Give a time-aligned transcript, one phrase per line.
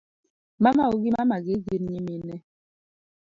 [0.63, 2.35] Mamau gi mamagi gin nyimine